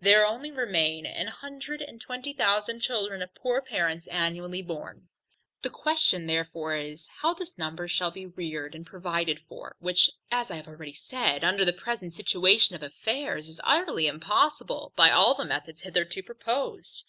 There 0.00 0.24
only 0.24 0.52
remain 0.52 1.06
a 1.06 1.24
hundred 1.28 1.82
and 1.82 2.00
twenty 2.00 2.32
thousand 2.32 2.82
children 2.82 3.20
of 3.20 3.34
poor 3.34 3.60
parents 3.60 4.06
annually 4.06 4.62
born. 4.62 5.08
The 5.62 5.70
question 5.70 6.24
therefore 6.26 6.76
is, 6.76 7.08
How 7.20 7.34
this 7.34 7.58
number 7.58 7.88
shall 7.88 8.12
be 8.12 8.24
reared 8.26 8.76
and 8.76 8.86
provided 8.86 9.40
for? 9.48 9.74
which, 9.80 10.08
as 10.30 10.52
I 10.52 10.54
have 10.54 10.68
already 10.68 10.94
said, 10.94 11.42
under 11.42 11.64
the 11.64 11.72
present 11.72 12.12
situation 12.12 12.76
of 12.76 12.82
affairs, 12.84 13.48
is 13.48 13.60
utterly 13.64 14.06
impossible 14.06 14.92
by 14.94 15.10
all 15.10 15.34
the 15.34 15.44
methods 15.44 15.80
hitherto 15.80 16.22
proposed. 16.22 17.02